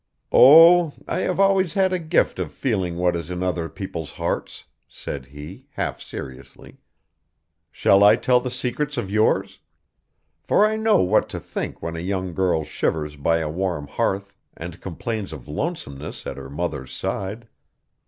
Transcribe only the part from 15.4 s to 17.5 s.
lonesomeness at her mother's side.